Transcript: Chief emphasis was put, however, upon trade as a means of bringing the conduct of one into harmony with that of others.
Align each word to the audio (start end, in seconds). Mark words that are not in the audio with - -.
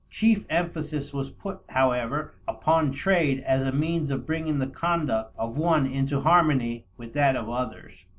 Chief 0.09 0.47
emphasis 0.49 1.13
was 1.13 1.29
put, 1.29 1.59
however, 1.69 2.33
upon 2.47 2.91
trade 2.91 3.39
as 3.41 3.61
a 3.61 3.71
means 3.71 4.09
of 4.09 4.25
bringing 4.25 4.57
the 4.57 4.65
conduct 4.65 5.31
of 5.37 5.59
one 5.59 5.85
into 5.85 6.21
harmony 6.21 6.87
with 6.97 7.13
that 7.13 7.35
of 7.35 7.47
others. 7.51 8.03